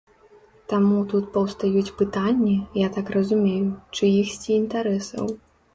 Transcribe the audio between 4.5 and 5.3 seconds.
інтарэсаў.